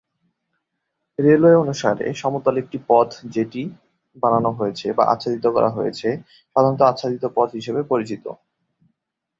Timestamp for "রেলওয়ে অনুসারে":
1.19-2.05